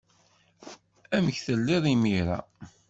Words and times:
Amek 1.15 1.37
telliḍ 1.45 1.83
imir-a? 1.93 2.39